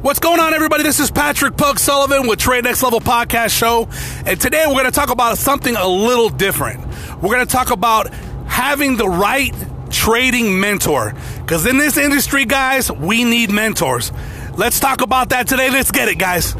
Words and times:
What's 0.00 0.20
going 0.20 0.38
on, 0.38 0.54
everybody? 0.54 0.84
This 0.84 1.00
is 1.00 1.10
Patrick 1.10 1.56
Pug 1.56 1.80
Sullivan 1.80 2.28
with 2.28 2.38
Trade 2.38 2.62
Next 2.62 2.84
Level 2.84 3.00
Podcast 3.00 3.50
Show. 3.50 3.88
And 4.24 4.40
today 4.40 4.64
we're 4.68 4.74
going 4.74 4.84
to 4.84 4.92
talk 4.92 5.10
about 5.10 5.38
something 5.38 5.74
a 5.74 5.88
little 5.88 6.28
different. 6.28 6.86
We're 7.20 7.34
going 7.34 7.44
to 7.44 7.52
talk 7.52 7.72
about 7.72 8.14
having 8.46 8.96
the 8.96 9.08
right 9.08 9.52
trading 9.90 10.60
mentor. 10.60 11.14
Because 11.40 11.66
in 11.66 11.78
this 11.78 11.96
industry, 11.96 12.44
guys, 12.44 12.92
we 12.92 13.24
need 13.24 13.50
mentors. 13.50 14.12
Let's 14.56 14.78
talk 14.78 15.00
about 15.00 15.30
that 15.30 15.48
today. 15.48 15.68
Let's 15.68 15.90
get 15.90 16.08
it, 16.08 16.16
guys. 16.18 16.54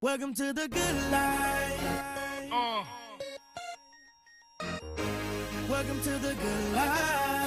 Welcome 0.00 0.34
to 0.34 0.52
the 0.52 0.68
good 0.68 1.10
life. 1.10 2.52
Uh, 2.52 2.84
Welcome 5.68 6.00
to 6.00 6.10
the 6.10 6.34
good 6.34 6.72
life. 6.74 7.45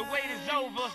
The 0.00 0.06
wait 0.10 0.30
is 0.32 0.48
over, 0.48 0.88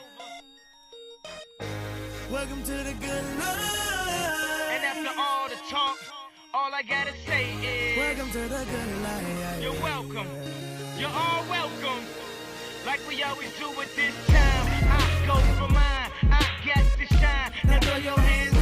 Welcome 2.32 2.64
to 2.64 2.72
the 2.72 2.94
good 3.00 3.26
life. 3.38 4.72
and 4.74 4.84
after 4.84 5.12
all 5.20 5.48
the 5.48 5.58
talk, 5.70 5.98
all 6.56 6.72
I 6.74 6.82
gotta 6.82 7.14
say 7.28 7.46
is 7.62 7.98
Welcome 8.00 8.32
to 8.32 8.40
the 8.40 8.66
good 8.74 9.02
life. 9.04 9.62
you're 9.62 9.80
welcome. 9.84 10.28
You're 10.98 11.10
all 11.10 11.44
welcome. 11.52 12.02
Like 12.84 13.00
we 13.08 13.22
always 13.22 13.52
do 13.60 13.70
at 13.80 13.96
this 13.96 14.16
time, 14.26 14.66
I 14.90 15.24
go 15.28 15.36
for 15.60 15.72
mine. 15.72 16.10
I 16.32 16.44
got 16.66 16.84
to 16.98 17.06
shine. 17.16 17.52
Now 17.66 17.80
throw 17.82 17.98
your 17.98 18.20
hands 18.20 18.55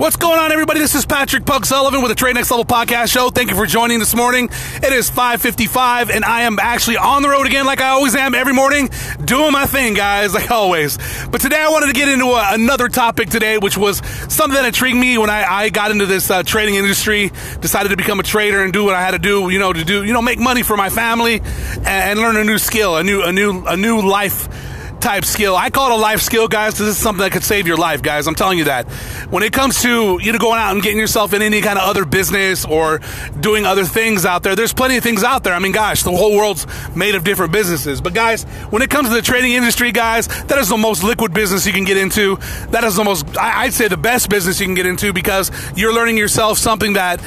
What's 0.00 0.16
going 0.16 0.38
on, 0.38 0.50
everybody? 0.50 0.80
This 0.80 0.94
is 0.94 1.04
Patrick 1.04 1.44
Pug 1.44 1.66
Sullivan 1.66 2.00
with 2.00 2.10
the 2.10 2.14
Trade 2.14 2.34
Next 2.34 2.50
Level 2.50 2.64
Podcast 2.64 3.12
Show. 3.12 3.28
Thank 3.28 3.50
you 3.50 3.54
for 3.54 3.66
joining 3.66 3.98
this 3.98 4.14
morning. 4.14 4.48
It 4.76 4.94
is 4.94 5.10
5:55, 5.10 6.08
and 6.08 6.24
I 6.24 6.44
am 6.44 6.58
actually 6.58 6.96
on 6.96 7.20
the 7.20 7.28
road 7.28 7.46
again, 7.46 7.66
like 7.66 7.82
I 7.82 7.88
always 7.90 8.14
am 8.16 8.34
every 8.34 8.54
morning, 8.54 8.88
doing 9.22 9.52
my 9.52 9.66
thing, 9.66 9.92
guys, 9.92 10.32
like 10.32 10.50
always. 10.50 10.96
But 11.30 11.42
today, 11.42 11.60
I 11.60 11.68
wanted 11.68 11.88
to 11.88 11.92
get 11.92 12.08
into 12.08 12.28
a, 12.28 12.54
another 12.54 12.88
topic 12.88 13.28
today, 13.28 13.58
which 13.58 13.76
was 13.76 13.98
something 14.32 14.54
that 14.54 14.64
intrigued 14.64 14.96
me 14.96 15.18
when 15.18 15.28
I, 15.28 15.44
I 15.44 15.68
got 15.68 15.90
into 15.90 16.06
this 16.06 16.30
uh, 16.30 16.44
trading 16.44 16.76
industry. 16.76 17.30
Decided 17.60 17.90
to 17.90 17.96
become 17.98 18.20
a 18.20 18.22
trader 18.22 18.64
and 18.64 18.72
do 18.72 18.84
what 18.86 18.94
I 18.94 19.02
had 19.02 19.10
to 19.10 19.18
do, 19.18 19.50
you 19.50 19.58
know, 19.58 19.70
to 19.70 19.84
do, 19.84 20.02
you 20.02 20.14
know, 20.14 20.22
make 20.22 20.38
money 20.38 20.62
for 20.62 20.78
my 20.78 20.88
family 20.88 21.40
and, 21.76 21.86
and 21.86 22.20
learn 22.20 22.38
a 22.38 22.44
new 22.44 22.56
skill, 22.56 22.96
a 22.96 23.04
new, 23.04 23.22
a 23.22 23.32
new, 23.32 23.66
a 23.66 23.76
new 23.76 24.00
life 24.00 24.48
type 25.00 25.24
skill. 25.24 25.56
I 25.56 25.70
call 25.70 25.90
it 25.90 25.98
a 25.98 26.00
life 26.00 26.20
skill, 26.20 26.48
guys, 26.48 26.74
because 26.74 26.86
this 26.86 26.96
is 26.96 27.02
something 27.02 27.22
that 27.22 27.32
could 27.32 27.44
save 27.44 27.66
your 27.66 27.76
life, 27.76 28.02
guys. 28.02 28.26
I'm 28.26 28.34
telling 28.34 28.58
you 28.58 28.64
that. 28.64 28.88
When 29.30 29.42
it 29.42 29.52
comes 29.52 29.82
to 29.82 30.18
you 30.20 30.32
know 30.32 30.38
going 30.38 30.60
out 30.60 30.72
and 30.72 30.82
getting 30.82 30.98
yourself 30.98 31.32
in 31.32 31.42
any 31.42 31.60
kind 31.60 31.78
of 31.78 31.88
other 31.88 32.04
business 32.04 32.64
or 32.64 33.00
doing 33.40 33.66
other 33.66 33.84
things 33.84 34.24
out 34.24 34.42
there, 34.42 34.54
there's 34.54 34.72
plenty 34.72 34.96
of 34.96 35.02
things 35.02 35.24
out 35.24 35.44
there. 35.44 35.54
I 35.54 35.58
mean, 35.58 35.72
gosh, 35.72 36.02
the 36.02 36.10
whole 36.10 36.36
world's 36.36 36.66
made 36.94 37.14
of 37.14 37.24
different 37.24 37.52
businesses. 37.52 38.00
But 38.00 38.14
guys, 38.14 38.44
when 38.70 38.82
it 38.82 38.90
comes 38.90 39.08
to 39.08 39.14
the 39.14 39.22
trading 39.22 39.52
industry, 39.52 39.92
guys, 39.92 40.28
that 40.44 40.58
is 40.58 40.68
the 40.68 40.76
most 40.76 41.02
liquid 41.02 41.32
business 41.32 41.66
you 41.66 41.72
can 41.72 41.84
get 41.84 41.96
into. 41.96 42.36
That 42.70 42.84
is 42.84 42.96
the 42.96 43.04
most, 43.04 43.26
I'd 43.38 43.74
say, 43.74 43.88
the 43.88 43.96
best 43.96 44.28
business 44.28 44.60
you 44.60 44.66
can 44.66 44.74
get 44.74 44.86
into 44.86 45.12
because 45.12 45.50
you're 45.76 45.94
learning 45.94 46.16
yourself 46.16 46.58
something 46.58 46.94
that 46.94 47.20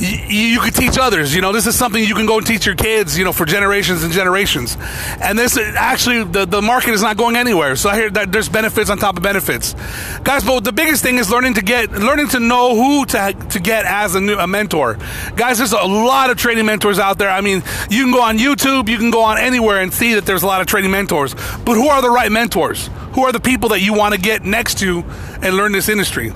y- 0.00 0.26
you 0.28 0.60
could 0.60 0.74
teach 0.74 0.98
others. 0.98 1.34
You 1.34 1.40
know, 1.40 1.52
this 1.52 1.66
is 1.66 1.76
something 1.76 2.02
you 2.02 2.14
can 2.14 2.26
go 2.26 2.38
and 2.38 2.46
teach 2.46 2.66
your 2.66 2.74
kids. 2.74 3.18
You 3.18 3.24
know, 3.24 3.32
for 3.32 3.44
generations 3.44 4.02
and 4.02 4.12
generations. 4.12 4.76
And 5.20 5.38
this 5.38 5.56
actually, 5.58 6.24
the 6.24 6.46
the 6.46 6.62
market 6.62 6.94
is 6.94 7.02
not 7.02 7.16
going 7.16 7.36
anywhere. 7.36 7.76
So 7.76 7.88
I 7.88 7.96
hear 7.96 8.10
that 8.10 8.32
there's 8.32 8.48
benefits 8.48 8.90
on 8.90 8.98
top 8.98 9.16
of 9.16 9.22
benefits, 9.22 9.74
guys. 10.22 10.44
But 10.44 10.64
the 10.64 10.72
biggest 10.72 11.02
thing 11.02 11.18
is 11.18 11.30
learning 11.30 11.54
to 11.54 11.62
get, 11.62 11.90
learning 11.92 12.28
to 12.28 12.40
know 12.40 12.74
who 12.74 13.06
to 13.06 13.36
to 13.50 13.60
get 13.60 13.84
as 13.84 14.14
a 14.14 14.20
new 14.20 14.36
a 14.36 14.46
mentor, 14.46 14.98
guys. 15.36 15.58
There's 15.58 15.72
a 15.72 15.86
lot 15.86 16.30
of 16.30 16.36
trading 16.36 16.66
mentors 16.66 16.98
out 16.98 17.18
there. 17.18 17.30
I 17.30 17.40
mean, 17.40 17.62
you 17.90 18.04
can 18.04 18.12
go 18.12 18.22
on 18.22 18.38
YouTube, 18.38 18.88
you 18.88 18.98
can 18.98 19.10
go 19.10 19.22
on 19.22 19.38
anywhere 19.38 19.80
and 19.80 19.92
see 19.92 20.14
that 20.14 20.26
there's 20.26 20.42
a 20.42 20.46
lot 20.46 20.60
of 20.60 20.66
trading 20.66 20.90
mentors. 20.90 21.34
But 21.34 21.74
who 21.74 21.88
are 21.88 22.02
the 22.02 22.10
right 22.10 22.30
mentors? 22.30 22.88
Who 23.12 23.24
are 23.24 23.32
the 23.32 23.40
people 23.40 23.70
that 23.70 23.80
you 23.80 23.94
want 23.94 24.14
to 24.14 24.20
get 24.20 24.44
next 24.44 24.78
to 24.78 25.02
and 25.42 25.56
learn 25.56 25.72
this 25.72 25.88
industry? 25.88 26.32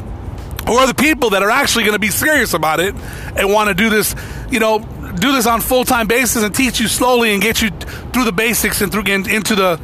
Or 0.70 0.86
the 0.86 0.94
people 0.94 1.30
that 1.30 1.42
are 1.42 1.50
actually 1.50 1.84
going 1.84 1.94
to 1.94 1.98
be 2.00 2.08
serious 2.10 2.54
about 2.54 2.80
it 2.80 2.94
and 3.36 3.52
want 3.52 3.68
to 3.68 3.74
do 3.74 3.90
this, 3.90 4.14
you 4.50 4.60
know, 4.60 4.78
do 4.78 5.32
this 5.32 5.46
on 5.46 5.60
full 5.60 5.84
time 5.84 6.06
basis 6.06 6.42
and 6.42 6.54
teach 6.54 6.78
you 6.80 6.86
slowly 6.88 7.32
and 7.32 7.42
get 7.42 7.60
you 7.60 7.70
through 8.12 8.24
the 8.24 8.32
basics 8.32 8.80
and 8.80 8.92
through 8.92 9.02
in- 9.02 9.28
into 9.28 9.54
the 9.54 9.80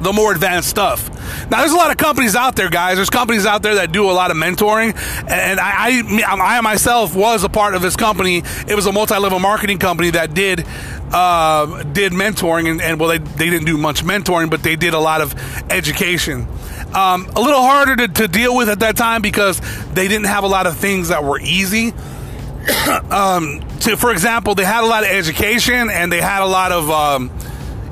the 0.00 0.12
more 0.12 0.32
advanced 0.32 0.68
stuff. 0.68 1.08
Now, 1.50 1.58
there's 1.58 1.72
a 1.72 1.76
lot 1.76 1.90
of 1.90 1.98
companies 1.98 2.34
out 2.34 2.56
there, 2.56 2.70
guys. 2.70 2.96
There's 2.96 3.10
companies 3.10 3.44
out 3.44 3.62
there 3.62 3.76
that 3.76 3.92
do 3.92 4.10
a 4.10 4.12
lot 4.12 4.30
of 4.30 4.36
mentoring, 4.36 4.96
and 5.28 5.60
I, 5.60 6.00
I, 6.00 6.56
I 6.56 6.60
myself 6.62 7.14
was 7.14 7.44
a 7.44 7.48
part 7.50 7.74
of 7.74 7.82
this 7.82 7.96
company. 7.96 8.42
It 8.66 8.74
was 8.74 8.86
a 8.86 8.92
multi-level 8.92 9.38
marketing 9.40 9.78
company 9.78 10.10
that 10.10 10.32
did 10.32 10.64
uh, 11.12 11.82
did 11.82 12.12
mentoring, 12.12 12.70
and, 12.70 12.80
and 12.80 12.98
well, 12.98 13.10
they 13.10 13.18
they 13.18 13.50
didn't 13.50 13.66
do 13.66 13.76
much 13.76 14.02
mentoring, 14.02 14.48
but 14.48 14.62
they 14.62 14.76
did 14.76 14.94
a 14.94 14.98
lot 14.98 15.20
of 15.20 15.34
education. 15.70 16.46
Um, 16.92 17.26
a 17.36 17.40
little 17.40 17.62
harder 17.62 17.94
to, 17.96 18.08
to 18.08 18.28
deal 18.28 18.56
with 18.56 18.68
at 18.68 18.80
that 18.80 18.96
time 18.96 19.22
because 19.22 19.60
they 19.92 20.08
didn't 20.08 20.26
have 20.26 20.42
a 20.44 20.48
lot 20.48 20.66
of 20.66 20.76
things 20.76 21.08
that 21.08 21.22
were 21.22 21.40
easy 21.40 21.92
um, 23.10 23.60
to, 23.80 23.96
for 23.96 24.12
example, 24.12 24.54
they 24.54 24.64
had 24.64 24.84
a 24.84 24.86
lot 24.86 25.02
of 25.02 25.10
education 25.10 25.90
and 25.90 26.12
they 26.12 26.20
had 26.20 26.42
a 26.42 26.46
lot 26.46 26.72
of, 26.72 26.90
um, 26.90 27.30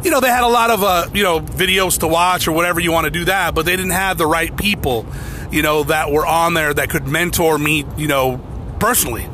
you 0.02 0.10
know, 0.10 0.20
they 0.20 0.28
had 0.28 0.44
a 0.44 0.48
lot 0.48 0.70
of, 0.70 0.82
uh, 0.82 1.06
you 1.12 1.22
know, 1.22 1.40
videos 1.40 2.00
to 2.00 2.06
watch 2.08 2.46
or 2.48 2.52
whatever 2.52 2.80
you 2.80 2.92
want 2.92 3.04
to 3.04 3.10
do 3.10 3.24
that, 3.24 3.54
but 3.54 3.64
they 3.64 3.76
didn't 3.76 3.92
have 3.92 4.18
the 4.18 4.26
right 4.26 4.54
people, 4.56 5.06
you 5.50 5.62
know, 5.62 5.84
that 5.84 6.10
were 6.10 6.26
on 6.26 6.54
there 6.54 6.72
that 6.74 6.90
could 6.90 7.06
mentor 7.06 7.58
me, 7.58 7.84
you 7.96 8.08
know, 8.08 8.40
personally. 8.78 9.28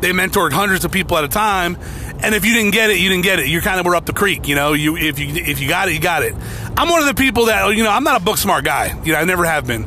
They 0.00 0.12
mentored 0.12 0.52
hundreds 0.52 0.84
of 0.84 0.92
people 0.92 1.18
at 1.18 1.24
a 1.24 1.28
time, 1.28 1.76
and 2.20 2.34
if 2.34 2.44
you 2.44 2.54
didn't 2.54 2.72
get 2.72 2.90
it, 2.90 2.98
you 2.98 3.08
didn't 3.08 3.24
get 3.24 3.38
it. 3.38 3.46
You 3.46 3.60
kind 3.60 3.78
of 3.78 3.86
were 3.86 3.94
up 3.94 4.06
the 4.06 4.12
creek, 4.12 4.48
you 4.48 4.54
know. 4.54 4.72
You 4.72 4.96
if 4.96 5.18
you 5.18 5.28
if 5.28 5.60
you 5.60 5.68
got 5.68 5.88
it, 5.88 5.94
you 5.94 6.00
got 6.00 6.22
it. 6.22 6.34
I'm 6.76 6.88
one 6.88 7.00
of 7.00 7.06
the 7.06 7.14
people 7.14 7.46
that 7.46 7.76
you 7.76 7.82
know. 7.82 7.90
I'm 7.90 8.04
not 8.04 8.20
a 8.20 8.24
book 8.24 8.38
smart 8.38 8.64
guy. 8.64 9.00
You 9.04 9.12
know, 9.12 9.18
I 9.18 9.24
never 9.24 9.44
have 9.44 9.66
been. 9.66 9.86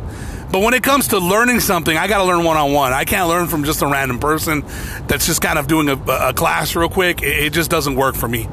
But 0.51 0.59
when 0.59 0.73
it 0.73 0.83
comes 0.83 1.09
to 1.09 1.19
learning 1.19 1.61
something, 1.61 1.95
I 1.95 2.07
got 2.07 2.17
to 2.17 2.25
learn 2.25 2.43
one 2.43 2.57
on 2.57 2.73
one. 2.73 2.91
I 2.91 3.05
can't 3.05 3.29
learn 3.29 3.47
from 3.47 3.63
just 3.63 3.81
a 3.81 3.87
random 3.87 4.19
person 4.19 4.63
that's 5.07 5.25
just 5.25 5.41
kind 5.41 5.57
of 5.57 5.67
doing 5.67 5.87
a, 5.87 5.93
a 5.93 6.33
class 6.33 6.75
real 6.75 6.89
quick. 6.89 7.21
It, 7.21 7.45
it 7.45 7.53
just 7.53 7.71
doesn't 7.71 7.95
work 7.95 8.15
for 8.15 8.27
me. 8.27 8.49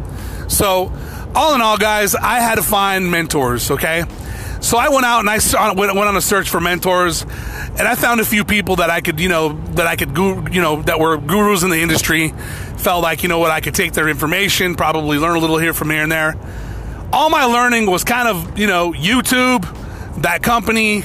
So, 0.46 0.92
all 1.34 1.54
in 1.56 1.60
all, 1.60 1.76
guys, 1.76 2.14
I 2.14 2.38
had 2.38 2.54
to 2.54 2.62
find 2.62 3.10
mentors. 3.10 3.72
Okay, 3.72 4.04
so 4.60 4.76
I 4.76 4.88
went 4.88 5.04
out 5.04 5.20
and 5.20 5.30
I 5.30 5.38
saw- 5.38 5.74
went, 5.74 5.94
went 5.94 6.08
on 6.08 6.16
a 6.16 6.20
search 6.20 6.48
for 6.48 6.60
mentors, 6.60 7.22
and 7.22 7.82
I 7.82 7.94
found 7.94 8.20
a 8.20 8.24
few 8.24 8.44
people 8.44 8.76
that 8.76 8.90
I 8.90 9.00
could, 9.00 9.20
you 9.20 9.28
know, 9.28 9.52
that 9.74 9.86
I 9.86 9.96
could, 9.96 10.16
you 10.52 10.60
know, 10.60 10.82
that 10.82 10.98
were 11.00 11.16
gurus 11.16 11.62
in 11.62 11.70
the 11.70 11.80
industry. 11.80 12.34
Felt 12.76 13.02
like, 13.02 13.22
you 13.22 13.28
know 13.28 13.38
what, 13.38 13.50
I 13.50 13.60
could 13.60 13.74
take 13.74 13.92
their 13.92 14.08
information, 14.08 14.74
probably 14.74 15.18
learn 15.18 15.36
a 15.36 15.40
little 15.40 15.58
here 15.58 15.74
from 15.74 15.90
here 15.90 16.02
and 16.02 16.12
there. 16.12 16.36
All 17.12 17.30
my 17.30 17.44
learning 17.44 17.90
was 17.90 18.04
kind 18.04 18.28
of, 18.28 18.58
you 18.58 18.66
know, 18.66 18.92
YouTube, 18.92 19.66
that 20.22 20.42
company, 20.42 21.04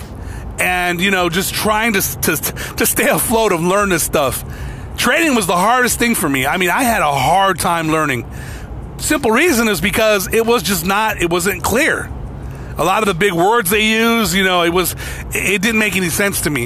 and 0.59 1.02
you 1.02 1.12
know, 1.12 1.30
just 1.30 1.53
trying 1.53 1.94
to 1.94 2.02
to 2.02 2.36
to 2.78 2.86
stay 2.86 3.08
afloat 3.09 3.52
and 3.52 3.69
learn 3.69 3.90
this 3.90 4.03
stuff. 4.03 4.44
Trading 4.98 5.36
was 5.36 5.48
the 5.48 5.56
hardest 5.56 5.98
thing 5.98 6.16
for 6.16 6.30
me. 6.30 6.45
I 6.45 6.57
mean, 6.57 6.69
I 6.69 6.83
had 6.83 7.01
a 7.01 7.12
hard 7.12 7.60
time 7.60 7.89
learning. 7.89 8.30
Simple 8.98 9.31
reason 9.31 9.68
is 9.68 9.81
because 9.81 10.31
it 10.31 10.45
was 10.45 10.63
just 10.63 10.86
not, 10.86 11.22
it 11.22 11.30
wasn't 11.30 11.63
clear. 11.63 12.10
A 12.78 12.84
lot 12.84 13.04
of 13.04 13.08
the 13.08 13.14
big 13.14 13.34
words 13.34 13.70
they 13.70 13.86
use, 13.86 14.34
you 14.34 14.44
know, 14.44 14.64
it 14.64 14.72
was, 14.72 14.96
it 15.31 15.62
didn't 15.62 15.80
make 15.80 15.96
any 15.96 16.10
sense 16.10 16.42
to 16.42 16.50
me. 16.50 16.66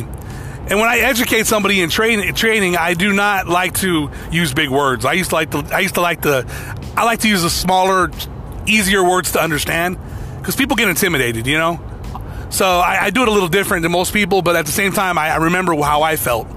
And 0.69 0.79
when 0.79 0.89
I 0.89 0.99
educate 0.99 1.47
somebody 1.47 1.81
in 1.81 1.89
training, 1.89 2.33
training, 2.33 2.75
I 2.75 2.93
do 2.93 3.13
not 3.13 3.47
like 3.47 3.73
to 3.75 4.11
use 4.31 4.53
big 4.53 4.69
words. 4.69 5.05
I 5.05 5.13
used 5.13 5.29
to 5.29 5.35
like 5.35 5.51
to, 5.51 5.59
I 5.73 5.79
used 5.79 5.95
to 5.95 6.01
like 6.01 6.21
to, 6.23 6.45
I 6.95 7.05
like 7.05 7.19
to 7.19 7.29
use 7.29 7.43
the 7.43 7.49
smaller, 7.49 8.11
easier 8.65 9.03
words 9.03 9.31
to 9.33 9.41
understand 9.41 9.97
because 10.39 10.55
people 10.55 10.75
get 10.75 10.89
intimidated, 10.89 11.47
you 11.47 11.57
know. 11.57 11.79
So 12.49 12.65
I, 12.65 13.05
I 13.05 13.09
do 13.09 13.21
it 13.21 13.27
a 13.27 13.31
little 13.31 13.49
different 13.49 13.83
than 13.83 13.91
most 13.91 14.13
people, 14.13 14.41
but 14.41 14.55
at 14.55 14.65
the 14.65 14.71
same 14.71 14.91
time, 14.91 15.17
I, 15.17 15.29
I 15.29 15.35
remember 15.37 15.75
how 15.75 16.01
I 16.01 16.15
felt. 16.15 16.47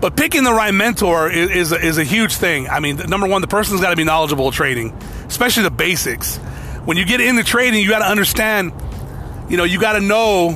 But 0.00 0.16
picking 0.16 0.44
the 0.44 0.52
right 0.52 0.72
mentor 0.72 1.30
is, 1.30 1.50
is, 1.50 1.72
a, 1.72 1.78
is 1.78 1.98
a 1.98 2.04
huge 2.04 2.34
thing. 2.34 2.68
I 2.68 2.80
mean, 2.80 2.96
number 2.96 3.26
one, 3.26 3.42
the 3.42 3.48
person's 3.48 3.82
got 3.82 3.90
to 3.90 3.96
be 3.96 4.04
knowledgeable 4.04 4.50
trading, 4.50 4.92
especially 5.26 5.64
the 5.64 5.70
basics. 5.70 6.40
When 6.90 6.96
you 6.96 7.04
get 7.04 7.20
into 7.20 7.44
trading, 7.44 7.80
you 7.80 7.88
got 7.88 8.00
to 8.00 8.10
understand, 8.10 8.72
you 9.48 9.56
know, 9.56 9.62
you 9.62 9.80
got 9.80 9.92
to 9.92 10.00
know 10.00 10.54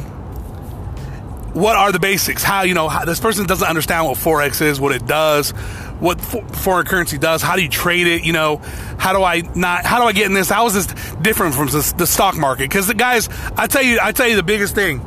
what 1.53 1.77
are 1.77 1.93
the 1.93 2.01
basics? 2.01 2.43
How 2.43 2.63
you 2.63 2.75
know 2.75 2.89
how, 2.89 3.05
this 3.05 3.21
person 3.21 3.47
doesn't 3.47 3.69
understand 3.69 4.05
what 4.07 4.19
forex 4.19 4.61
is, 4.61 4.81
what 4.81 4.91
it 4.91 5.07
does, 5.07 5.53
what 6.01 6.21
fo- 6.21 6.45
foreign 6.49 6.87
currency 6.87 7.19
does. 7.19 7.41
How 7.41 7.55
do 7.55 7.63
you 7.63 7.69
trade 7.69 8.09
it? 8.09 8.25
You 8.25 8.33
know, 8.33 8.57
how 8.99 9.13
do 9.13 9.23
I 9.23 9.43
not? 9.55 9.85
How 9.85 10.01
do 10.01 10.07
I 10.07 10.13
get 10.13 10.27
in 10.27 10.35
this? 10.35 10.51
How 10.51 10.67
is 10.67 10.75
this 10.75 11.15
different 11.23 11.55
from 11.55 11.69
the, 11.69 11.95
the 11.99 12.05
stock 12.05 12.37
market? 12.37 12.65
Because 12.65 12.89
the 12.89 12.95
guys, 12.95 13.29
I 13.57 13.69
tell 13.69 13.85
you, 13.85 14.01
I 14.03 14.11
tell 14.11 14.27
you, 14.27 14.35
the 14.35 14.43
biggest 14.43 14.75
thing, 14.75 15.03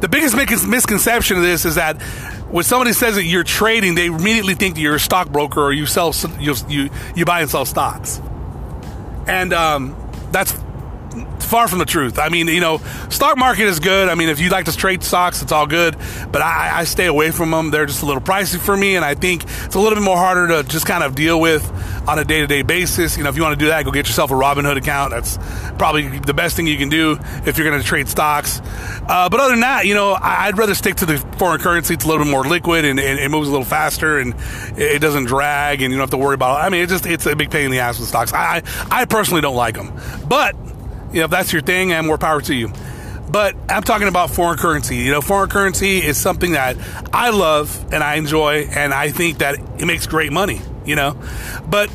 the 0.00 0.08
biggest 0.08 0.34
misconception 0.34 1.36
of 1.36 1.42
this 1.42 1.66
is 1.66 1.74
that 1.74 2.00
when 2.50 2.64
somebody 2.64 2.94
says 2.94 3.16
that 3.16 3.24
you're 3.24 3.44
trading, 3.44 3.94
they 3.94 4.06
immediately 4.06 4.54
think 4.54 4.76
that 4.76 4.80
you're 4.80 4.94
a 4.94 4.98
stockbroker 5.00 5.60
or 5.60 5.70
you 5.74 5.84
sell 5.84 6.14
you 6.40 6.54
you, 6.66 6.88
you 7.14 7.26
buy 7.26 7.42
and 7.42 7.50
sell 7.50 7.66
stocks, 7.66 8.22
and 9.26 9.52
um, 9.52 9.98
that's 10.32 10.61
far 11.52 11.68
from 11.68 11.80
the 11.80 11.84
truth. 11.84 12.18
I 12.18 12.30
mean, 12.30 12.48
you 12.48 12.62
know, 12.62 12.78
stock 13.10 13.36
market 13.36 13.66
is 13.66 13.78
good. 13.78 14.08
I 14.08 14.14
mean, 14.14 14.30
if 14.30 14.40
you 14.40 14.48
like 14.48 14.64
to 14.64 14.74
trade 14.74 15.04
stocks, 15.04 15.42
it's 15.42 15.52
all 15.52 15.66
good. 15.66 15.94
But 16.32 16.40
I, 16.40 16.78
I 16.78 16.84
stay 16.84 17.04
away 17.04 17.30
from 17.30 17.50
them. 17.50 17.70
They're 17.70 17.84
just 17.84 18.02
a 18.02 18.06
little 18.06 18.22
pricey 18.22 18.58
for 18.58 18.74
me, 18.74 18.96
and 18.96 19.04
I 19.04 19.14
think 19.14 19.44
it's 19.44 19.74
a 19.74 19.78
little 19.78 19.94
bit 19.94 20.02
more 20.02 20.16
harder 20.16 20.48
to 20.48 20.66
just 20.66 20.86
kind 20.86 21.04
of 21.04 21.14
deal 21.14 21.38
with 21.38 21.62
on 22.08 22.18
a 22.18 22.24
day 22.24 22.40
to 22.40 22.46
day 22.46 22.62
basis. 22.62 23.18
You 23.18 23.24
know, 23.24 23.28
if 23.28 23.36
you 23.36 23.42
want 23.42 23.58
to 23.58 23.62
do 23.62 23.68
that, 23.68 23.84
go 23.84 23.90
get 23.90 24.06
yourself 24.06 24.30
a 24.30 24.34
Robinhood 24.34 24.78
account. 24.78 25.10
That's 25.10 25.36
probably 25.76 26.08
the 26.20 26.32
best 26.32 26.56
thing 26.56 26.66
you 26.66 26.78
can 26.78 26.88
do 26.88 27.18
if 27.44 27.58
you're 27.58 27.68
going 27.68 27.78
to 27.78 27.86
trade 27.86 28.08
stocks. 28.08 28.62
Uh, 29.06 29.28
but 29.28 29.38
other 29.38 29.50
than 29.50 29.60
that, 29.60 29.84
you 29.84 29.92
know, 29.92 30.16
I'd 30.18 30.56
rather 30.56 30.74
stick 30.74 30.94
to 30.96 31.06
the 31.06 31.18
foreign 31.36 31.60
currency. 31.60 31.92
It's 31.92 32.06
a 32.06 32.08
little 32.08 32.24
bit 32.24 32.30
more 32.30 32.44
liquid 32.44 32.86
and, 32.86 32.98
and 32.98 33.18
it 33.18 33.30
moves 33.30 33.48
a 33.48 33.50
little 33.50 33.66
faster 33.66 34.18
and 34.18 34.32
it, 34.78 34.92
it 34.92 34.98
doesn't 35.00 35.26
drag 35.26 35.82
and 35.82 35.92
you 35.92 35.98
don't 35.98 36.04
have 36.04 36.10
to 36.10 36.16
worry 36.16 36.34
about. 36.34 36.64
I 36.64 36.70
mean, 36.70 36.82
it 36.82 36.88
just 36.88 37.04
it's 37.04 37.26
a 37.26 37.36
big 37.36 37.50
pain 37.50 37.66
in 37.66 37.70
the 37.72 37.80
ass 37.80 37.98
with 37.98 38.08
stocks. 38.08 38.32
I, 38.32 38.62
I 38.90 39.04
personally 39.04 39.42
don't 39.42 39.56
like 39.56 39.74
them, 39.74 39.92
but 40.26 40.56
you 41.12 41.20
know, 41.20 41.24
if 41.24 41.30
that's 41.30 41.52
your 41.52 41.62
thing, 41.62 41.92
and 41.92 42.06
more 42.06 42.18
power 42.18 42.40
to 42.42 42.54
you. 42.54 42.72
But 43.30 43.56
I'm 43.68 43.82
talking 43.82 44.08
about 44.08 44.30
foreign 44.30 44.58
currency. 44.58 44.96
You 44.96 45.10
know, 45.10 45.22
foreign 45.22 45.48
currency 45.48 45.98
is 45.98 46.18
something 46.18 46.52
that 46.52 46.76
I 47.14 47.30
love 47.30 47.92
and 47.92 48.04
I 48.04 48.16
enjoy, 48.16 48.68
and 48.70 48.92
I 48.92 49.10
think 49.10 49.38
that 49.38 49.54
it 49.78 49.86
makes 49.86 50.06
great 50.06 50.32
money. 50.32 50.60
You 50.84 50.96
know, 50.96 51.16
but 51.68 51.90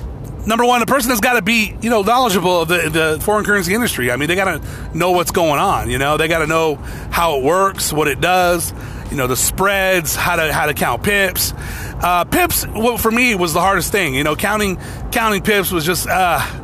number 0.48 0.66
one, 0.66 0.80
the 0.80 0.86
person 0.86 1.12
has 1.12 1.20
got 1.20 1.34
to 1.34 1.42
be 1.42 1.76
you 1.82 1.90
know 1.90 2.02
knowledgeable 2.02 2.62
of 2.62 2.70
the, 2.70 2.90
the 2.90 3.24
foreign 3.24 3.46
currency 3.46 3.76
industry. 3.76 4.12
I 4.12 4.16
mean, 4.16 4.30
they 4.30 4.36
got 4.36 4.62
to 4.62 4.98
know 4.98 5.12
what's 5.12 5.32
going 5.32 5.60
on. 5.60 5.92
You 5.92 6.00
know, 6.00 6.18
they 6.18 6.28
got 6.28 6.40
to 6.40 6.48
know 6.48 6.76
how 7.12 7.38
it 7.38 7.44
works, 7.44 7.94
what 7.94 8.08
it 8.08 8.20
does. 8.20 8.74
You 9.12 9.18
know, 9.18 9.28
the 9.28 9.38
spreads, 9.38 10.16
how 10.16 10.38
to 10.38 10.52
how 10.52 10.66
to 10.66 10.74
count 10.74 11.04
pips. 11.04 11.54
Uh, 11.56 12.26
pips, 12.26 12.66
well, 12.68 12.98
for 12.98 13.12
me, 13.12 13.36
was 13.36 13.54
the 13.54 13.62
hardest 13.62 13.92
thing. 13.92 14.16
You 14.16 14.24
know, 14.24 14.36
counting 14.36 14.80
counting 15.12 15.44
pips 15.44 15.72
was 15.72 15.86
just. 15.86 16.08
Uh, 16.08 16.64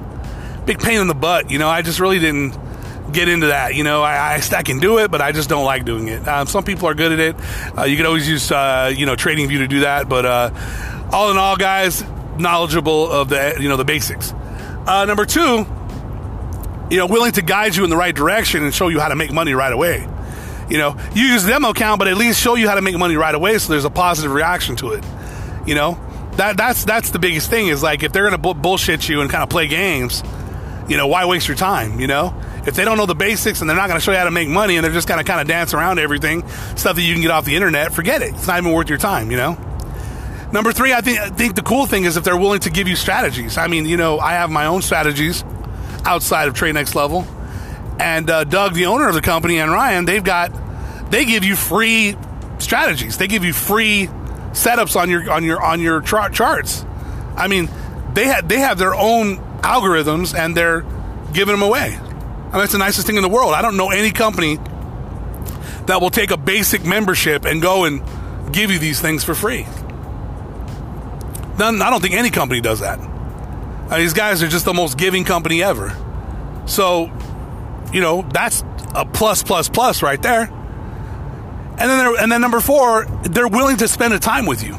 big 0.65 0.80
pain 0.80 1.00
in 1.00 1.07
the 1.07 1.13
butt. 1.13 1.51
You 1.51 1.60
know, 1.60 1.69
I 1.69 1.81
just 1.81 2.00
really 2.00 2.19
didn't 2.19 2.56
get 3.12 3.30
into 3.30 3.48
that. 3.48 3.75
You 3.75 3.83
know, 3.83 4.01
I, 4.01 4.36
I, 4.36 4.42
I 4.57 4.63
can 4.63 4.80
do 4.80 5.00
it, 5.00 5.12
but 5.12 5.21
I 5.21 5.31
just 5.31 5.50
don't 5.50 5.65
like 5.65 5.86
doing 5.86 6.07
it. 6.07 6.27
Um, 6.27 6.48
some 6.48 6.63
people 6.63 6.88
are 6.88 6.94
good 6.94 7.12
at 7.12 7.19
it. 7.19 7.36
Uh, 7.77 7.83
you 7.83 7.98
can 7.98 8.06
always 8.06 8.27
use, 8.27 8.51
uh, 8.51 8.92
you 8.95 9.06
know, 9.06 9.15
TradingView 9.15 9.60
to 9.60 9.68
do 9.68 9.81
that. 9.81 10.10
But 10.10 10.25
uh, 10.25 11.10
all 11.12 11.31
in 11.31 11.38
all, 11.38 11.56
guys, 11.56 12.04
knowledgeable 12.38 13.12
of 13.12 13.30
the, 13.30 13.57
you 13.60 13.69
know, 13.69 13.77
the 13.77 13.86
basics. 13.86 14.33
Uh, 14.86 15.06
number 15.06 15.25
two, 15.25 15.65
you 16.89 16.98
know, 16.98 17.06
willing 17.06 17.31
to 17.33 17.42
guide 17.42 17.75
you 17.75 17.83
in 17.83 17.89
the 17.89 17.98
right 17.98 18.15
direction 18.15 18.63
and 18.63 18.74
show 18.74 18.88
you 18.88 19.00
how 19.00 19.07
to 19.07 19.15
make 19.15 19.31
money 19.31 19.54
right 19.54 19.71
away. 19.71 20.07
You 20.69 20.77
know, 20.77 20.98
you 21.13 21.25
use 21.25 21.45
demo 21.45 21.69
account, 21.69 22.00
but 22.00 22.07
at 22.07 22.18
least 22.18 22.39
show 22.39 22.56
you 22.56 22.68
how 22.68 22.75
to 22.75 22.81
make 22.81 22.98
money 22.98 23.15
right 23.15 23.36
away, 23.36 23.57
so 23.57 23.71
there's 23.71 23.86
a 23.86 23.89
positive 23.89 24.31
reaction 24.31 24.75
to 24.77 24.92
it. 24.94 25.04
You 25.65 25.75
know, 25.75 26.00
that 26.38 26.57
that's 26.57 26.83
that's 26.83 27.12
the 27.12 27.19
biggest 27.19 27.50
thing 27.50 27.68
is 27.68 27.83
like 27.83 28.04
if 28.04 28.12
they're 28.12 28.24
gonna 28.24 28.38
bu- 28.38 28.54
bullshit 28.54 29.07
you 29.07 29.21
and 29.21 29.30
kind 29.30 29.44
of 29.44 29.50
play 29.50 29.68
games, 29.68 30.24
you 30.88 30.98
know, 30.98 31.08
why 31.08 31.26
waste 31.26 31.48
your 31.48 31.58
time? 31.58 32.00
You 32.00 32.08
know, 32.08 32.34
if 32.66 32.76
they 32.76 32.86
don't 32.86 32.98
know 32.98 33.06
the 33.06 33.16
basics 33.16 33.62
and 33.62 33.70
they're 33.70 33.78
not 33.78 33.88
going 33.88 34.00
to 34.00 34.04
show 34.04 34.12
you 34.12 34.18
how 34.18 34.26
to 34.26 34.32
make 34.32 34.50
money 34.50 34.78
and 34.78 34.84
they're 34.84 34.94
just 34.94 35.08
going 35.08 35.20
to 35.20 35.24
kind 35.24 35.42
of 35.42 35.48
dance 35.48 35.74
around 35.74 36.00
everything, 36.00 36.48
stuff 36.76 36.96
that 36.96 37.02
you 37.02 37.14
can 37.14 37.22
get 37.22 37.32
off 37.32 37.46
the 37.46 37.56
internet, 37.56 37.94
forget 37.94 38.22
it. 38.22 38.30
It's 38.30 38.48
not 38.48 38.58
even 38.60 38.72
worth 38.72 38.90
your 38.90 38.98
time. 38.98 39.32
You 39.32 39.38
know. 39.38 39.58
Number 40.52 40.72
three, 40.72 40.94
I 40.94 41.02
think 41.02 41.20
I 41.20 41.30
think 41.30 41.56
the 41.56 41.64
cool 41.64 41.88
thing 41.88 42.04
is 42.04 42.16
if 42.16 42.24
they're 42.24 42.38
willing 42.38 42.60
to 42.62 42.70
give 42.70 42.88
you 42.88 42.96
strategies. 42.96 43.58
I 43.58 43.68
mean, 43.68 43.86
you 43.86 43.98
know, 43.98 44.20
I 44.20 44.34
have 44.34 44.52
my 44.52 44.68
own 44.68 44.84
strategies 44.84 45.44
outside 46.06 46.48
of 46.48 46.54
Trade 46.54 46.74
Next 46.74 46.94
Level, 46.94 47.26
and 48.00 48.30
uh, 48.30 48.44
Doug, 48.44 48.76
the 48.76 48.86
owner 48.86 49.08
of 49.08 49.16
the 49.16 49.22
company, 49.22 49.58
and 49.58 49.72
Ryan, 49.72 50.06
they've 50.06 50.24
got 50.24 50.52
they 51.10 51.26
give 51.26 51.44
you 51.44 51.56
free 51.56 52.16
strategies. 52.60 53.18
They 53.18 53.28
give 53.28 53.44
you 53.44 53.52
free 53.52 54.10
setups 54.52 54.96
on 54.96 55.10
your 55.10 55.30
on 55.32 55.44
your 55.44 55.62
on 55.62 55.80
your 55.80 56.02
char- 56.02 56.30
charts. 56.30 56.86
I 57.36 57.48
mean, 57.48 57.68
they 58.14 58.26
have 58.26 58.48
they 58.48 58.60
have 58.60 58.78
their 58.78 58.94
own 58.94 59.38
algorithms 59.63 60.38
and 60.38 60.56
they're 60.56 60.81
giving 61.33 61.54
them 61.54 61.63
away. 61.63 61.98
I 61.98 62.57
mean, 62.57 62.62
that's 62.62 62.74
the 62.74 62.77
nicest 62.77 63.07
thing 63.07 63.15
in 63.15 63.24
the 63.24 63.30
world. 63.30 63.54
I 63.54 63.62
don't 63.62 63.77
know 63.77 63.89
any 63.89 64.12
company 64.12 64.57
that 65.88 66.00
will 66.00 66.12
take 66.12 66.31
a 66.31 66.38
basic 66.38 66.86
membership 66.86 67.45
and 67.45 67.62
go 67.62 67.86
and 67.86 68.04
give 68.54 68.69
you 68.69 68.80
these 68.80 69.01
things 69.01 69.24
for 69.24 69.33
free. 69.33 69.65
None, 71.57 71.81
I 71.81 71.89
don't 71.89 72.01
think 72.01 72.13
any 72.13 72.30
company 72.30 72.62
does 72.62 72.80
that. 72.81 73.00
Uh, 73.00 73.98
these 73.98 74.13
guys 74.13 74.42
are 74.44 74.48
just 74.48 74.65
the 74.65 74.74
most 74.74 74.98
giving 74.98 75.24
company 75.24 75.62
ever. 75.63 75.95
So, 76.65 77.12
you 77.92 78.01
know, 78.01 78.21
that's 78.33 78.63
a 78.95 79.06
plus, 79.06 79.44
plus, 79.44 79.69
plus 79.69 80.01
right 80.01 80.21
there. 80.21 80.44
And 80.44 81.80
then, 81.80 82.15
and 82.19 82.31
then 82.31 82.42
number 82.42 82.60
four, 82.60 83.06
they're 83.24 83.48
willing 83.48 83.77
to 83.77 83.88
spend 83.88 84.13
a 84.13 84.19
time 84.19 84.45
with 84.45 84.63
you. 84.63 84.74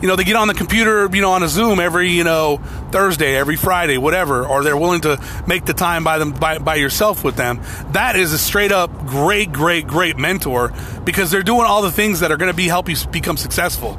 You 0.00 0.06
know, 0.06 0.14
they 0.14 0.24
get 0.24 0.36
on 0.36 0.46
the 0.46 0.54
computer, 0.54 1.08
you 1.12 1.20
know, 1.20 1.32
on 1.32 1.42
a 1.42 1.48
Zoom 1.48 1.80
every, 1.80 2.10
you 2.10 2.22
know, 2.22 2.58
Thursday, 2.92 3.34
every 3.34 3.56
Friday, 3.56 3.98
whatever, 3.98 4.46
or 4.46 4.62
they're 4.62 4.76
willing 4.76 5.00
to 5.00 5.20
make 5.46 5.64
the 5.64 5.74
time 5.74 6.04
by 6.04 6.18
them 6.18 6.32
by, 6.32 6.58
by 6.58 6.76
yourself 6.76 7.24
with 7.24 7.34
them. 7.34 7.60
That 7.92 8.14
is 8.14 8.32
a 8.32 8.38
straight 8.38 8.70
up 8.70 9.06
great, 9.06 9.52
great, 9.52 9.88
great 9.88 10.16
mentor 10.16 10.72
because 11.04 11.32
they're 11.32 11.42
doing 11.42 11.62
all 11.62 11.82
the 11.82 11.90
things 11.90 12.20
that 12.20 12.30
are 12.30 12.36
going 12.36 12.50
to 12.50 12.56
be 12.56 12.68
help 12.68 12.88
you 12.88 12.96
become 13.10 13.36
successful. 13.36 13.98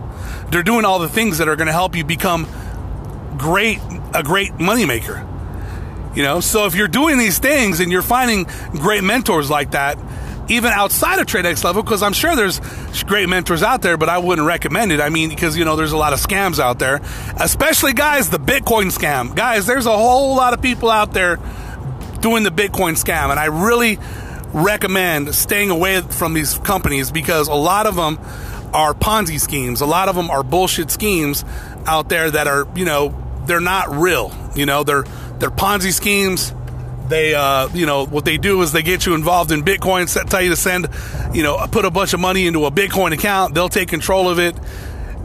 They're 0.51 0.63
doing 0.63 0.85
all 0.85 0.99
the 0.99 1.09
things 1.09 1.39
that 1.39 1.49
are 1.49 1.57
going 1.57 1.67
to 1.67 1.73
help 1.73 1.95
you 1.95 2.05
become 2.05 2.47
great, 3.37 3.79
a 4.13 4.23
great 4.23 4.53
moneymaker. 4.53 5.25
You 6.15 6.23
know, 6.23 6.39
so 6.39 6.65
if 6.65 6.75
you're 6.75 6.87
doing 6.87 7.17
these 7.17 7.39
things 7.39 7.79
and 7.79 7.91
you're 7.91 8.01
finding 8.01 8.45
great 8.71 9.03
mentors 9.03 9.49
like 9.49 9.71
that, 9.71 9.99
even 10.49 10.71
outside 10.71 11.19
of 11.19 11.27
Trade 11.27 11.43
Next 11.43 11.63
Level, 11.63 11.83
because 11.83 12.03
I'm 12.03 12.13
sure 12.13 12.35
there's 12.35 12.59
great 13.03 13.29
mentors 13.29 13.63
out 13.63 13.81
there, 13.81 13.97
but 13.97 14.09
I 14.09 14.17
wouldn't 14.17 14.47
recommend 14.47 14.91
it. 14.91 14.99
I 14.99 15.09
mean, 15.09 15.29
because 15.29 15.55
you 15.55 15.65
know 15.65 15.75
there's 15.75 15.91
a 15.91 15.97
lot 15.97 16.13
of 16.13 16.19
scams 16.19 16.59
out 16.59 16.79
there, 16.79 17.01
especially 17.37 17.93
guys, 17.93 18.29
the 18.29 18.39
Bitcoin 18.39 18.91
scam. 18.95 19.35
Guys, 19.35 19.65
there's 19.65 19.85
a 19.85 19.97
whole 19.97 20.35
lot 20.35 20.53
of 20.53 20.61
people 20.61 20.89
out 20.89 21.13
there 21.13 21.37
doing 22.19 22.43
the 22.43 22.51
Bitcoin 22.51 23.01
scam, 23.01 23.29
and 23.29 23.39
I 23.39 23.45
really 23.45 23.99
recommend 24.53 25.33
staying 25.35 25.69
away 25.69 26.01
from 26.01 26.33
these 26.33 26.57
companies 26.59 27.11
because 27.11 27.47
a 27.47 27.53
lot 27.53 27.85
of 27.85 27.95
them 27.95 28.19
are 28.73 28.93
Ponzi 28.93 29.39
schemes. 29.39 29.81
A 29.81 29.85
lot 29.85 30.09
of 30.09 30.15
them 30.15 30.29
are 30.29 30.43
bullshit 30.43 30.91
schemes 30.91 31.45
out 31.85 32.09
there 32.09 32.29
that 32.29 32.47
are, 32.47 32.67
you 32.75 32.85
know, 32.85 33.15
they're 33.45 33.59
not 33.59 33.89
real. 33.89 34.31
You 34.55 34.65
know, 34.65 34.83
they're 34.83 35.03
they're 35.39 35.51
Ponzi 35.51 35.93
schemes. 35.93 36.53
They, 37.09 37.33
uh, 37.33 37.69
you 37.73 37.85
know, 37.85 38.05
what 38.05 38.23
they 38.23 38.37
do 38.37 38.61
is 38.61 38.71
they 38.71 38.83
get 38.83 39.05
you 39.05 39.15
involved 39.15 39.51
in 39.51 39.63
Bitcoin, 39.63 40.07
tell 40.29 40.41
you 40.41 40.51
to 40.51 40.55
send, 40.55 40.87
you 41.33 41.43
know, 41.43 41.57
put 41.71 41.85
a 41.85 41.91
bunch 41.91 42.13
of 42.13 42.19
money 42.19 42.45
into 42.45 42.65
a 42.65 42.71
Bitcoin 42.71 43.13
account. 43.13 43.55
They'll 43.55 43.67
take 43.69 43.89
control 43.89 44.29
of 44.29 44.39
it. 44.39 44.55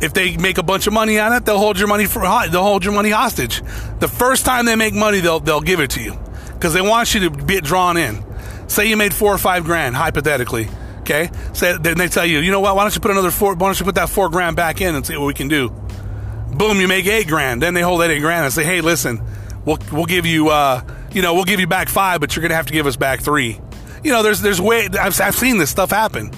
If 0.01 0.13
they 0.13 0.37
make 0.37 0.59
a 0.59 0.63
bunch 0.63 0.87
of 0.87 0.93
money 0.93 1.19
on 1.19 1.33
it, 1.35 1.45
they'll 1.45 1.59
hold 1.59 1.79
your 1.79 1.89
money 1.89 2.07
for 2.07 2.23
they'll 2.23 2.63
hold 2.63 2.85
your 2.85 2.95
money 2.95 3.11
hostage. 3.11 3.63
The 4.01 4.09
first 4.09 4.45
time 4.45 4.67
they 4.67 4.77
make 4.77 4.95
money, 4.95 5.21
they'll 5.21 5.41
they'll 5.41 5.61
give 5.61 5.81
it 5.81 5.91
to 5.91 6.03
you 6.03 6.19
because 6.55 6.75
they 6.75 6.81
want 6.81 7.15
you 7.15 7.29
to 7.29 7.31
get 7.31 7.65
drawn 7.65 7.97
in. 7.97 8.25
Say 8.67 8.87
you 8.89 8.97
made 8.97 9.15
four 9.15 9.33
or 9.33 9.39
five 9.39 9.65
grand, 9.65 9.95
hypothetically. 9.95 10.69
Okay, 11.01 11.31
say 11.53 11.77
then 11.79 11.99
they 11.99 12.09
tell 12.09 12.25
you, 12.25 12.39
you 12.39 12.51
know 12.51 12.61
what? 12.61 12.75
Why 12.77 12.83
don't 12.83 12.95
you 12.95 13.01
put 13.01 13.11
another 13.11 13.31
four? 13.31 13.55
Why 13.55 13.69
don't 13.69 13.79
you 13.79 13.85
put 13.85 13.95
that 13.97 14.09
four 14.09 14.31
grand 14.31 14.57
back 14.57 14.81
in 14.81 14.95
and 14.95 15.07
see 15.07 15.17
what 15.17 15.27
we 15.27 15.35
can 15.35 15.49
do? 15.49 15.69
Boom, 15.69 16.81
you 16.81 16.89
make 16.89 17.07
eight 17.07 17.29
grand. 17.29 17.63
Then 17.63 17.75
they 17.75 17.83
hold 17.83 18.01
that 18.01 18.11
eight 18.11 18.21
grand 18.21 18.45
and 18.45 18.53
say, 18.55 18.65
hey, 18.65 18.81
listen, 18.81 19.23
we'll 19.65 19.79
we'll 19.93 20.07
give 20.07 20.25
you, 20.25 20.49
uh, 20.49 20.81
you 21.15 21.23
know, 21.23 21.35
we'll 21.35 21.45
give 21.45 21.61
you 21.61 21.67
back 21.67 21.89
five, 21.89 22.21
but 22.21 22.35
you're 22.35 22.43
gonna 22.43 22.55
have 22.55 22.67
to 22.67 22.73
give 22.73 22.87
us 22.87 22.97
back 22.97 23.21
three. 23.21 23.61
You 24.03 24.13
know, 24.13 24.23
there's 24.23 24.41
there's 24.41 24.61
way 24.61 24.89
I've, 25.01 25.19
I've 25.21 25.35
seen 25.35 25.59
this 25.59 25.71
stuff 25.71 25.91
happen. 25.91 26.31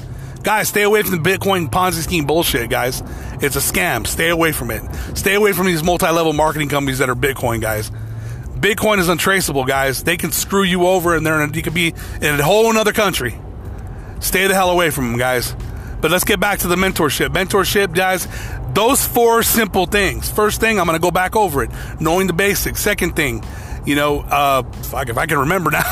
Guys, 0.42 0.68
stay 0.68 0.82
away 0.82 1.02
from 1.02 1.20
the 1.20 1.28
Bitcoin 1.28 1.68
Ponzi 1.68 2.02
scheme 2.04 2.24
bullshit, 2.24 2.70
guys. 2.70 3.02
It's 3.42 3.56
a 3.56 3.60
scam. 3.60 4.06
Stay 4.06 4.28
away 4.28 4.52
from 4.52 4.70
it. 4.70 4.82
Stay 5.16 5.34
away 5.34 5.52
from 5.52 5.66
these 5.66 5.82
multi-level 5.82 6.34
marketing 6.34 6.68
companies 6.68 6.98
that 6.98 7.10
are 7.10 7.16
Bitcoin, 7.16 7.60
guys. 7.60 7.90
Bitcoin 8.56 8.98
is 8.98 9.08
untraceable, 9.08 9.64
guys. 9.64 10.04
They 10.04 10.16
can 10.16 10.30
screw 10.30 10.62
you 10.62 10.86
over, 10.86 11.16
and 11.16 11.26
they're 11.26 11.42
in 11.42 11.50
a, 11.50 11.52
you 11.52 11.62
could 11.62 11.74
be 11.74 11.94
in 12.20 12.40
a 12.40 12.42
whole 12.44 12.70
another 12.70 12.92
country. 12.92 13.36
Stay 14.20 14.46
the 14.46 14.54
hell 14.54 14.70
away 14.70 14.90
from 14.90 15.10
them, 15.10 15.18
guys. 15.18 15.54
But 16.00 16.10
let's 16.12 16.24
get 16.24 16.38
back 16.38 16.60
to 16.60 16.68
the 16.68 16.76
mentorship. 16.76 17.30
Mentorship, 17.30 17.92
guys, 17.92 18.28
those 18.72 19.04
four 19.04 19.42
simple 19.42 19.86
things. 19.86 20.30
First 20.30 20.60
thing, 20.60 20.78
I'm 20.78 20.86
going 20.86 20.96
to 20.96 21.02
go 21.02 21.10
back 21.10 21.34
over 21.34 21.64
it. 21.64 21.70
Knowing 21.98 22.28
the 22.28 22.32
basics. 22.32 22.80
Second 22.80 23.16
thing, 23.16 23.44
you 23.86 23.94
know, 23.94 24.20
uh, 24.20 24.62
fuck, 24.62 25.08
if 25.08 25.16
I 25.16 25.26
can 25.26 25.38
remember 25.38 25.70
now. 25.70 25.82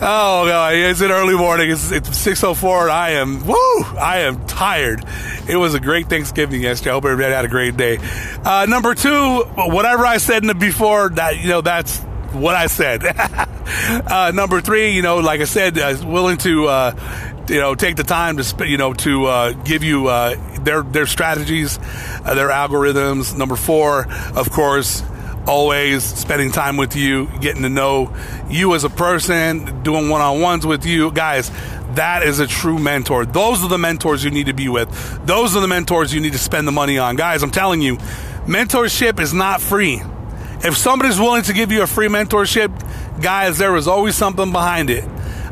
oh, 0.00 0.46
God, 0.46 0.74
it's 0.74 1.00
an 1.00 1.10
early 1.10 1.36
morning. 1.36 1.70
It's, 1.70 1.90
it's 1.90 2.08
6.04. 2.10 2.90
I 2.90 3.10
am, 3.10 3.46
woo, 3.46 3.54
I 3.98 4.18
am 4.20 4.46
tired. 4.46 5.04
It 5.48 5.56
was 5.56 5.74
a 5.74 5.80
great 5.80 6.08
Thanksgiving 6.08 6.60
yesterday. 6.60 6.90
I 6.90 6.94
hope 6.94 7.04
everybody 7.04 7.32
had 7.32 7.44
a 7.44 7.48
great 7.48 7.76
day. 7.76 7.98
Uh, 8.44 8.66
number 8.68 8.94
two, 8.94 9.42
whatever 9.54 10.04
I 10.04 10.18
said 10.18 10.42
in 10.42 10.48
the 10.48 10.54
before, 10.54 11.10
that, 11.10 11.40
you 11.40 11.48
know, 11.48 11.60
that's 11.60 12.00
what 12.32 12.54
I 12.54 12.66
said. 12.66 13.02
uh, 13.06 14.32
number 14.34 14.60
three, 14.60 14.90
you 14.90 15.02
know, 15.02 15.18
like 15.18 15.40
I 15.40 15.44
said, 15.44 15.78
uh, 15.78 15.96
willing 16.04 16.36
to 16.38 16.66
uh, 16.66 17.44
you 17.48 17.60
know 17.60 17.74
take 17.74 17.96
the 17.96 18.04
time 18.04 18.36
to 18.36 18.66
you 18.66 18.76
know 18.76 18.92
to 18.94 19.26
uh, 19.26 19.52
give 19.52 19.82
you 19.82 20.08
uh, 20.08 20.36
their 20.60 20.82
their 20.82 21.06
strategies, 21.06 21.78
uh, 21.78 22.34
their 22.34 22.48
algorithms. 22.48 23.36
Number 23.36 23.56
four, 23.56 24.06
of 24.34 24.50
course, 24.50 25.02
always 25.48 26.04
spending 26.04 26.52
time 26.52 26.76
with 26.76 26.94
you, 26.94 27.26
getting 27.40 27.62
to 27.62 27.70
know 27.70 28.14
you 28.50 28.74
as 28.74 28.84
a 28.84 28.90
person, 28.90 29.82
doing 29.82 30.10
one 30.10 30.20
on 30.20 30.40
ones 30.40 30.66
with 30.66 30.84
you, 30.84 31.10
guys. 31.10 31.50
That 31.94 32.22
is 32.22 32.38
a 32.38 32.46
true 32.46 32.78
mentor. 32.78 33.24
Those 33.24 33.64
are 33.64 33.68
the 33.68 33.78
mentors 33.78 34.22
you 34.22 34.30
need 34.30 34.46
to 34.46 34.52
be 34.52 34.68
with. 34.68 34.88
Those 35.26 35.56
are 35.56 35.60
the 35.60 35.66
mentors 35.66 36.12
you 36.12 36.20
need 36.20 36.34
to 36.34 36.38
spend 36.38 36.68
the 36.68 36.72
money 36.72 36.98
on, 36.98 37.16
guys. 37.16 37.42
I'm 37.42 37.50
telling 37.50 37.80
you, 37.80 37.96
mentorship 38.46 39.18
is 39.18 39.32
not 39.32 39.62
free. 39.62 40.02
If 40.62 40.76
somebody's 40.76 41.18
willing 41.18 41.44
to 41.44 41.54
give 41.54 41.72
you 41.72 41.82
a 41.82 41.86
free 41.86 42.08
mentorship, 42.08 43.22
guys, 43.22 43.56
there 43.56 43.74
is 43.76 43.88
always 43.88 44.16
something 44.16 44.52
behind 44.52 44.90
it. 44.90 45.04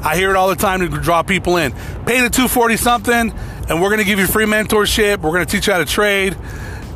I 0.03 0.17
hear 0.17 0.31
it 0.31 0.37
all 0.37 0.51
the 0.51 0.57
time 0.57 0.81
to 0.81 0.89
draw 0.89 1.23
people 1.23 1.57
in. 1.57 1.73
Pay 2.05 2.21
the 2.21 2.29
240 2.29 2.77
something, 2.77 3.33
and 3.69 3.81
we're 3.81 3.89
going 3.89 3.99
to 3.99 4.05
give 4.05 4.19
you 4.19 4.27
free 4.27 4.45
mentorship. 4.45 5.23
We're 5.23 5.33
going 5.33 5.47
to 5.47 5.51
teach 5.51 5.69
you 5.69 5.73
how 5.73 5.79
to 5.79 5.87
trade. 5.87 6.37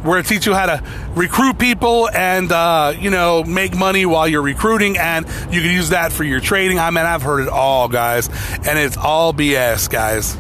We're 0.04 0.14
going 0.14 0.22
to 0.22 0.28
teach 0.28 0.46
you 0.46 0.54
how 0.54 0.66
to 0.66 0.82
recruit 1.14 1.58
people 1.58 2.08
and, 2.08 2.50
uh, 2.50 2.94
you 2.98 3.10
know, 3.10 3.44
make 3.44 3.76
money 3.76 4.06
while 4.06 4.26
you're 4.26 4.40
recruiting. 4.40 4.96
And 4.96 5.26
you 5.52 5.60
can 5.60 5.70
use 5.70 5.90
that 5.90 6.10
for 6.10 6.24
your 6.24 6.40
trading. 6.40 6.78
I 6.78 6.90
mean, 6.90 7.04
I've 7.04 7.20
heard 7.20 7.40
it 7.40 7.48
all, 7.48 7.86
guys. 7.88 8.28
And 8.66 8.78
it's 8.78 8.96
all 8.96 9.34
BS, 9.34 9.90
guys. 9.90 10.38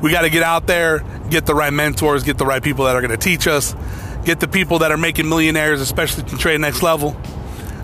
We 0.00 0.10
got 0.10 0.22
to 0.22 0.30
get 0.30 0.42
out 0.42 0.66
there, 0.66 1.04
get 1.28 1.44
the 1.44 1.54
right 1.54 1.72
mentors, 1.72 2.24
get 2.24 2.38
the 2.38 2.46
right 2.46 2.62
people 2.62 2.86
that 2.86 2.96
are 2.96 3.02
going 3.02 3.10
to 3.10 3.18
teach 3.18 3.46
us, 3.46 3.74
get 4.24 4.40
the 4.40 4.48
people 4.48 4.78
that 4.78 4.90
are 4.90 4.96
making 4.96 5.28
millionaires, 5.28 5.82
especially 5.82 6.24
to 6.24 6.38
trade 6.38 6.58
next 6.60 6.82
level. 6.82 7.14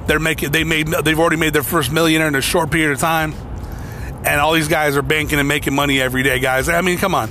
They're 0.07 0.19
making, 0.19 0.51
they 0.53 0.65
made, 0.65 0.87
they've 0.87 1.19
already 1.19 1.37
made 1.37 1.53
their 1.53 1.63
first 1.63 1.93
millionaire 1.93 2.29
in 2.29 2.35
a 2.37 2.41
short 2.41 2.71
period 2.71 2.93
of 2.93 3.01
time. 3.01 3.35
And 4.25 4.41
all 4.41 4.55
these 4.55 4.69
guys 4.69 4.97
are 4.97 5.03
banking 5.03 5.39
and 5.39 5.47
making 5.47 5.75
money 5.75 6.01
every 6.01 6.23
day, 6.23 6.41
guys. 6.41 6.71
I 6.71 6.81
mean, 6.81 6.97
come 6.97 7.15
on. 7.15 7.29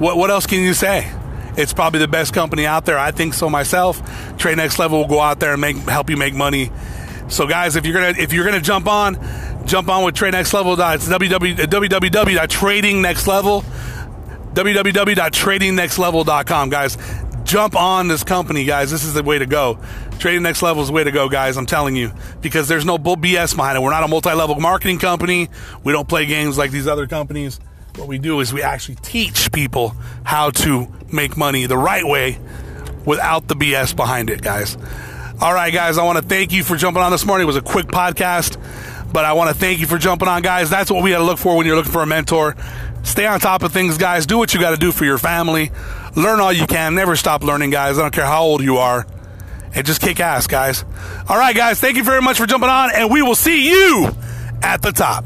What, 0.00 0.16
what 0.16 0.30
else 0.30 0.46
can 0.46 0.58
you 0.58 0.74
say? 0.74 1.10
It's 1.56 1.72
probably 1.72 2.00
the 2.00 2.08
best 2.08 2.32
company 2.32 2.66
out 2.66 2.86
there. 2.86 2.98
I 2.98 3.10
think 3.10 3.34
so 3.34 3.50
myself. 3.50 4.00
Trade 4.38 4.56
Next 4.56 4.78
Level 4.78 4.98
will 4.98 5.08
go 5.08 5.20
out 5.20 5.40
there 5.40 5.52
and 5.52 5.60
make 5.60 5.76
help 5.76 6.10
you 6.10 6.16
make 6.16 6.34
money. 6.34 6.70
So 7.28 7.46
guys, 7.46 7.76
if 7.76 7.84
you're 7.84 7.94
gonna 7.94 8.18
if 8.18 8.32
you're 8.32 8.44
gonna 8.44 8.60
jump 8.60 8.88
on, 8.88 9.18
jump 9.66 9.88
on 9.88 10.04
with 10.04 10.14
Trade 10.14 10.32
Next 10.32 10.52
Level. 10.52 10.74
It's 10.74 11.08
www, 11.08 11.56
www.tradingnextlevel 11.56 13.64
www.tradingnextlevel.com, 14.54 16.70
guys. 16.70 16.98
Jump 17.44 17.76
on 17.76 18.08
this 18.08 18.24
company, 18.24 18.64
guys. 18.64 18.90
This 18.90 19.04
is 19.04 19.14
the 19.14 19.22
way 19.22 19.38
to 19.38 19.46
go. 19.46 19.78
Trading 20.18 20.42
Next 20.42 20.60
Level 20.60 20.82
is 20.82 20.88
the 20.88 20.94
way 20.94 21.04
to 21.04 21.12
go, 21.12 21.28
guys. 21.28 21.56
I'm 21.56 21.66
telling 21.66 21.94
you, 21.96 22.12
because 22.40 22.66
there's 22.68 22.84
no 22.84 22.98
bull 22.98 23.16
BS 23.16 23.56
behind 23.56 23.78
it. 23.78 23.80
We're 23.80 23.90
not 23.90 24.04
a 24.04 24.08
multi-level 24.08 24.56
marketing 24.56 24.98
company. 24.98 25.48
We 25.82 25.92
don't 25.92 26.08
play 26.08 26.26
games 26.26 26.58
like 26.58 26.72
these 26.72 26.86
other 26.86 27.06
companies. 27.06 27.58
What 27.96 28.08
we 28.08 28.18
do 28.18 28.40
is 28.40 28.52
we 28.52 28.62
actually 28.62 28.96
teach 28.96 29.50
people 29.52 29.94
how 30.24 30.50
to 30.50 30.92
make 31.12 31.36
money 31.36 31.66
the 31.66 31.78
right 31.78 32.04
way 32.04 32.38
without 33.04 33.48
the 33.48 33.54
BS 33.54 33.94
behind 33.94 34.30
it, 34.30 34.42
guys. 34.42 34.76
All 35.40 35.54
right, 35.54 35.72
guys, 35.72 35.96
I 35.96 36.04
want 36.04 36.18
to 36.18 36.24
thank 36.24 36.52
you 36.52 36.62
for 36.62 36.76
jumping 36.76 37.02
on 37.02 37.10
this 37.10 37.24
morning. 37.24 37.44
It 37.44 37.46
was 37.46 37.56
a 37.56 37.62
quick 37.62 37.86
podcast, 37.86 38.58
but 39.12 39.24
I 39.24 39.32
want 39.32 39.48
to 39.48 39.56
thank 39.56 39.80
you 39.80 39.86
for 39.86 39.96
jumping 39.96 40.28
on, 40.28 40.42
guys. 40.42 40.68
That's 40.68 40.90
what 40.90 41.02
we 41.02 41.10
got 41.10 41.18
to 41.18 41.24
look 41.24 41.38
for 41.38 41.56
when 41.56 41.66
you're 41.66 41.76
looking 41.76 41.92
for 41.92 42.02
a 42.02 42.06
mentor. 42.06 42.56
Stay 43.02 43.26
on 43.26 43.40
top 43.40 43.62
of 43.62 43.72
things, 43.72 43.96
guys. 43.96 44.26
Do 44.26 44.36
what 44.36 44.52
you 44.52 44.60
got 44.60 44.72
to 44.72 44.76
do 44.76 44.92
for 44.92 45.06
your 45.06 45.16
family. 45.16 45.70
Learn 46.14 46.40
all 46.40 46.52
you 46.52 46.66
can. 46.66 46.94
Never 46.94 47.16
stop 47.16 47.42
learning, 47.42 47.70
guys. 47.70 47.98
I 47.98 48.02
don't 48.02 48.12
care 48.12 48.26
how 48.26 48.42
old 48.42 48.62
you 48.62 48.76
are. 48.76 49.06
And 49.74 49.86
just 49.86 50.02
kick 50.02 50.20
ass, 50.20 50.46
guys. 50.46 50.84
All 51.28 51.38
right, 51.38 51.56
guys, 51.56 51.80
thank 51.80 51.96
you 51.96 52.04
very 52.04 52.20
much 52.20 52.36
for 52.36 52.44
jumping 52.44 52.68
on, 52.68 52.90
and 52.94 53.10
we 53.10 53.22
will 53.22 53.36
see 53.36 53.70
you 53.70 54.10
at 54.62 54.82
the 54.82 54.92
top. 54.92 55.24